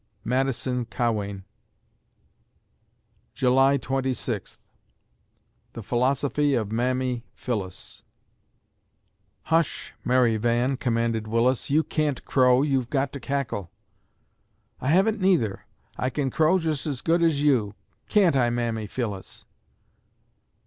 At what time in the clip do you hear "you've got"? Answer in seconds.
12.63-13.13